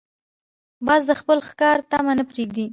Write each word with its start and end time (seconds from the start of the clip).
باز 0.85 1.01
د 1.09 1.11
خپل 1.19 1.37
ښکار 1.47 1.77
طمع 1.91 2.13
نه 2.19 2.23
پرېږدي 2.29 2.65